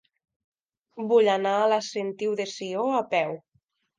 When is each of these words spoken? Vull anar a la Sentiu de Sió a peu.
Vull 1.11 1.29
anar 1.33 1.51
a 1.59 1.67
la 1.73 1.77
Sentiu 1.89 2.33
de 2.41 2.49
Sió 2.53 2.89
a 3.01 3.03
peu. 3.15 3.37